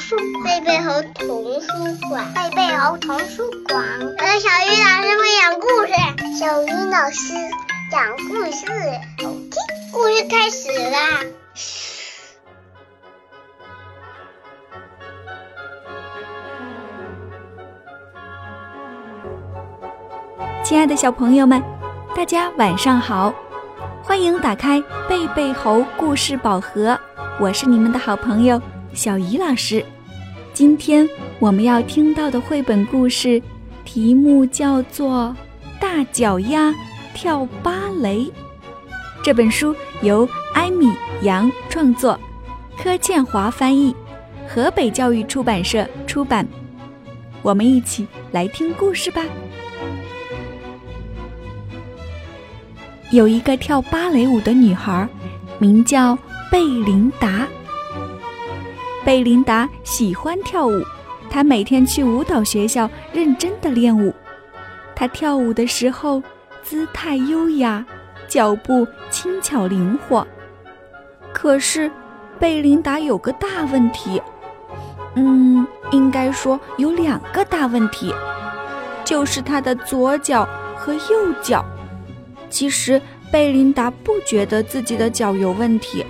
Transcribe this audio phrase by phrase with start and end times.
[0.00, 1.68] 书贝贝猴童书
[2.08, 3.84] 馆，贝贝猴童书馆。
[4.16, 5.92] 呃，小鱼老师会讲故事，
[6.38, 7.34] 小鱼老师
[7.90, 8.66] 讲故事，
[9.22, 9.52] 好听。
[9.92, 10.98] 故事开始啦！
[20.64, 21.62] 亲爱的小朋友们，
[22.16, 23.34] 大家晚上好，
[24.02, 26.98] 欢迎打开贝贝猴故事宝盒，
[27.38, 28.58] 我是你们的好朋友
[28.92, 29.84] 小怡老师。
[30.52, 31.08] 今天
[31.38, 33.40] 我们要听到的绘本故事
[33.84, 35.34] 题目叫做
[35.80, 36.74] 《大脚丫
[37.14, 38.18] 跳芭蕾》。
[39.22, 42.18] 这本书由艾米杨创作，
[42.76, 43.94] 柯倩华翻译，
[44.48, 46.46] 河北教育出版社出版。
[47.42, 49.22] 我们一起来听故事吧。
[53.10, 55.08] 有一个跳芭蕾舞的女孩，
[55.58, 56.18] 名叫
[56.50, 57.46] 贝琳达。
[59.04, 60.82] 贝琳达喜欢跳舞，
[61.30, 64.14] 她每天去舞蹈学校认真的练舞。
[64.94, 66.22] 她跳舞的时候
[66.62, 67.84] 姿态优雅，
[68.28, 70.26] 脚步轻巧灵活。
[71.32, 71.90] 可是，
[72.38, 74.20] 贝琳达有个大问题，
[75.14, 78.12] 嗯，应该说有两个大问题，
[79.02, 81.64] 就是她的左脚和右脚。
[82.50, 83.00] 其实
[83.32, 86.04] 贝琳达不觉得自己的脚有问题，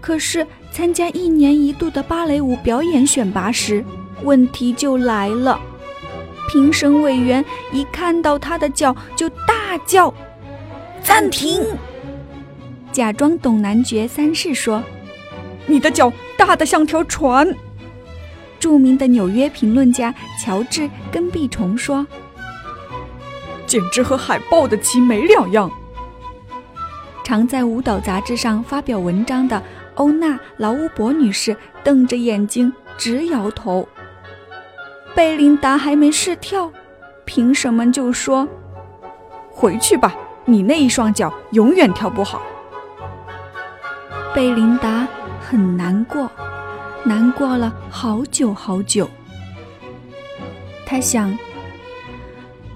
[0.00, 3.84] 可是参加一年一度的芭蕾舞表演选拔时，
[4.22, 5.60] 问题就来了。
[6.50, 10.12] 评审委员一看到他的脚就大叫
[11.02, 11.62] ：“暂停！”
[12.90, 14.82] 假装懂男爵三世说
[15.66, 17.54] ：“你的脚大得像条船。”
[18.58, 22.06] 著名的纽约评论家乔治跟壁虫说。
[23.66, 25.70] 简直和海豹的鳍没两样。
[27.24, 29.62] 常在舞蹈杂志上发表文章的
[29.94, 33.88] 欧娜·劳乌博女士瞪着眼睛直摇头。
[35.14, 36.72] 贝琳达还没试跳，
[37.24, 38.48] 凭什么就说
[39.50, 40.14] ：“回去吧，
[40.44, 42.42] 你那一双脚永远跳不好。”
[44.34, 45.06] 贝琳达
[45.40, 46.30] 很难过，
[47.04, 49.08] 难过了好久好久。
[50.86, 51.36] 她想。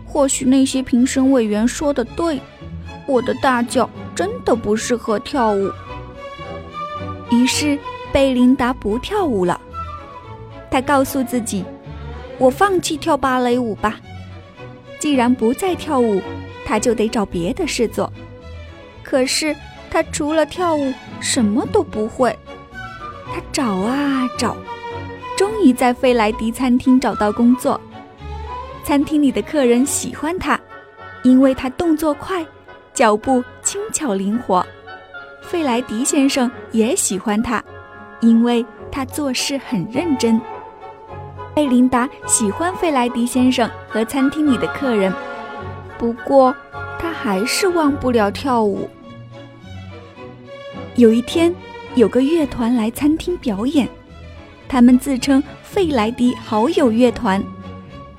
[0.05, 2.41] 或许那些评审委员说的对，
[3.07, 5.71] 我的大脚真的不适合跳舞。
[7.31, 7.79] 于是
[8.13, 9.61] 贝琳达不跳舞了。
[10.71, 11.65] 她告诉自己
[12.39, 14.01] ：“我放弃跳芭蕾舞吧。
[14.99, 16.21] 既然不再跳舞，
[16.65, 18.13] 她就得找别的事做。
[19.03, 19.55] 可是
[19.91, 22.37] 她除了跳舞什么都不会。
[23.27, 24.57] 她找啊找，
[25.37, 27.81] 终于在费莱迪餐厅找到工作。”
[28.85, 30.61] 餐厅里的客人喜欢他，
[31.25, 32.47] 因为他动作快，
[32.95, 34.65] 脚步轻巧灵活。
[35.47, 37.63] 费莱迪先生也喜欢他，
[38.21, 40.41] 因为他做事很认真。
[41.55, 45.13] 贝琳达喜欢费莱迪先生和餐厅里的客人，
[45.97, 46.55] 不过
[46.99, 48.91] 他还是忘不了跳舞。
[50.97, 51.55] 有一天，
[51.95, 53.89] 有个乐团来餐厅表演，
[54.69, 57.43] 他们自称费莱迪好友乐团。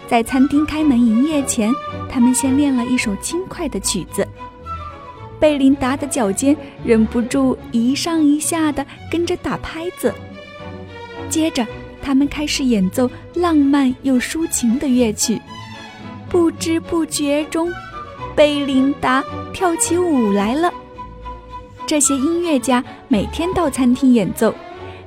[0.08, 1.70] 在餐厅开门营业前，
[2.09, 4.26] 他们先练了一首轻快的曲子。
[5.40, 10.14] 贝琳达的脚尖忍不住一上一下的跟着打拍子。
[11.30, 11.66] 接着，
[12.02, 15.42] 他们开始演奏浪漫又抒情的乐曲。
[16.30, 17.72] 不知不觉中，
[18.36, 20.74] 贝琳达跳起舞来了。
[21.86, 24.53] 这些音乐家每天到餐厅演奏，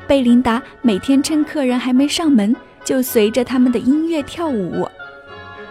[0.07, 2.55] 贝琳达每天趁客人还没上门。
[2.83, 4.89] 就随着他们的音乐跳舞。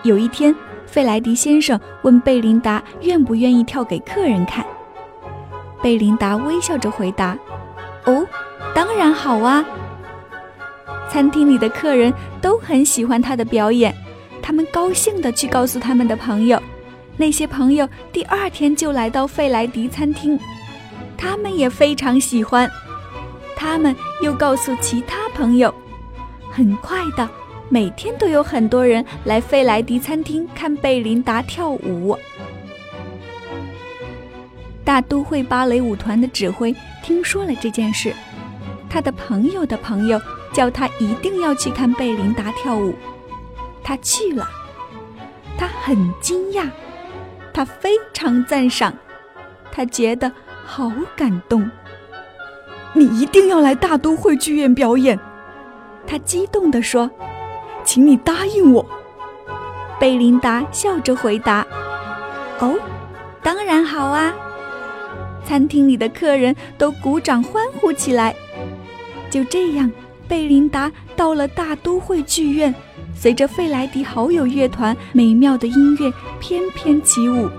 [0.03, 0.55] 有一天，
[0.89, 4.65] 费莱迪先生问贝琳达愿不愿意跳给客人看。
[5.81, 7.37] 贝琳达微笑着回答
[8.05, 8.25] ：“哦，
[8.73, 9.63] 当然好啊。”
[11.09, 13.93] 餐厅里的客人都很喜欢她的表演，
[14.41, 16.61] 他们高兴地去告诉他们的朋友。
[17.17, 20.39] 那些朋友第二天就来到费莱迪餐厅，
[21.17, 22.69] 他们也非常喜欢。
[23.55, 25.73] 他们又告诉其他朋友。
[26.51, 27.29] 很快的，
[27.69, 32.17] 每天都有很多人来费莱迪餐厅看贝琳达跳舞。
[34.83, 38.11] 大都会芭蕾舞团的指挥听说了这件事，
[38.89, 40.19] 他的朋友的朋友
[40.51, 42.95] 叫他一定要去看贝琳达跳舞。
[43.83, 44.47] 他去了，
[45.57, 46.67] 他很惊讶，
[47.53, 48.91] 他非常赞赏，
[49.71, 50.31] 他觉得
[50.65, 51.69] 好感动。
[52.93, 55.19] 你一定要来大都会剧院表演。
[56.07, 57.11] 他激动地说
[57.83, 58.85] ：“请你答应我。”
[59.99, 61.65] 贝琳达笑着回答
[62.59, 62.75] ：“哦，
[63.43, 64.33] 当然好啊！”
[65.45, 68.35] 餐厅里的客人都鼓掌欢呼起来。
[69.29, 69.91] 就这样，
[70.27, 72.73] 贝琳达到了大都会剧院，
[73.15, 77.49] 随着费莱迪好友乐团美妙的音乐翩翩起舞。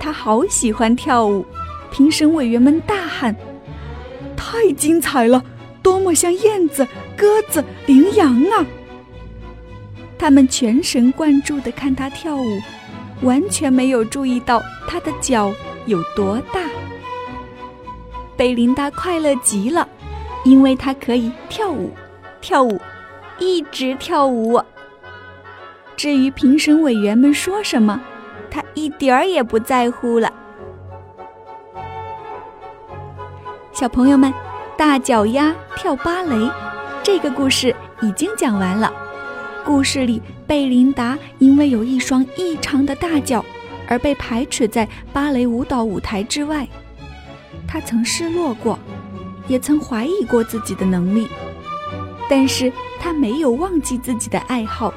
[0.00, 1.44] 他好喜欢跳舞，
[1.90, 3.34] 评审委员们大喊
[4.36, 5.42] ：“太精彩了，
[5.82, 6.86] 多么像燕子、
[7.16, 8.64] 鸽子、羚羊啊！”
[10.24, 12.58] 他们全神贯注地看他跳舞，
[13.20, 15.52] 完全没有注意到他的脚
[15.84, 16.62] 有多大。
[18.34, 19.86] 贝琳达快乐极了，
[20.42, 21.92] 因为她可以跳舞，
[22.40, 22.80] 跳舞，
[23.38, 24.58] 一直跳舞。
[25.94, 28.00] 至于评审委员们说什么，
[28.50, 30.32] 她一点儿也不在乎了。
[33.74, 34.32] 小朋友们，
[34.74, 36.50] 大脚丫跳芭蕾，
[37.02, 38.90] 这个故事已经讲完了。
[39.64, 43.42] 故事里，贝琳达因为有一双异常的大脚，
[43.88, 46.68] 而被排斥在芭蕾舞蹈舞台之外。
[47.66, 48.78] 她曾失落过，
[49.48, 51.26] 也曾怀疑过自己的能力，
[52.28, 52.70] 但是
[53.00, 54.92] 她没有忘记自己的爱好，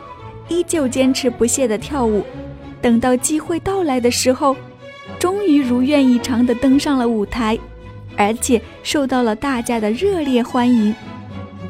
[0.49, 2.25] 依旧坚持不懈地跳舞。
[2.81, 4.55] 等到机会到来的时候，
[5.17, 7.57] 终于如愿以偿地登上了舞台，
[8.17, 10.93] 而且受到了大家的热烈欢迎。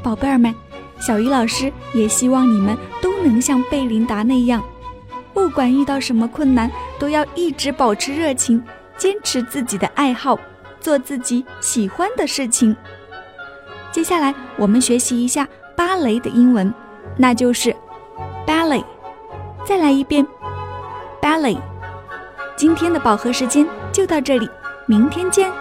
[0.01, 0.66] 宝贝儿们。
[0.99, 4.63] 小鱼老师也希望你们都能像贝琳达那样，
[5.33, 8.63] 不管遇到什么困难，都要一直保持热情，
[8.97, 10.37] 坚持自己的爱好，
[10.79, 12.75] 做自己喜欢的事情。
[13.91, 16.73] 接下来我们学习一下芭蕾的英文，
[17.15, 17.75] 那就是
[18.45, 18.83] ballet。
[19.65, 20.25] 再来一遍
[21.21, 21.57] ，ballet。
[22.55, 24.49] 今天的饱和时间就到这里，
[24.87, 25.51] 明天见。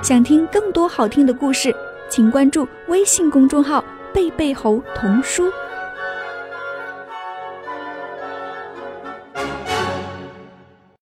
[0.00, 1.74] 想听更多好听的故事，
[2.08, 3.84] 请关注微信公众号。
[4.12, 5.44] 贝贝猴童书。